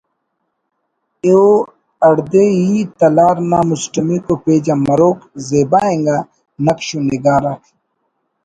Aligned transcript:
ءُ 1.33 1.39
ہڑدے 2.03 2.43
ئی 2.69 2.75
تلار 2.99 3.37
نا 3.49 3.59
مسٹمیکو 3.67 4.33
پیج 4.43 4.65
آ 4.73 4.75
مروک 4.85 5.19
زیبا 5.47 5.79
انگا 5.91 6.17
نقش 6.65 6.87
و 6.95 6.97
نگار 7.09 7.43
آک 7.51 7.63